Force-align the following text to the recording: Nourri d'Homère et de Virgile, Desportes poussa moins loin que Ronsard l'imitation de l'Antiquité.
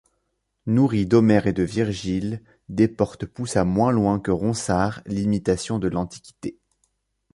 Nourri 0.65 1.05
d'Homère 1.05 1.45
et 1.45 1.53
de 1.53 1.61
Virgile, 1.61 2.41
Desportes 2.69 3.27
poussa 3.27 3.63
moins 3.63 3.91
loin 3.91 4.19
que 4.19 4.31
Ronsard 4.31 5.03
l'imitation 5.05 5.77
de 5.77 5.87
l'Antiquité. 5.89 6.57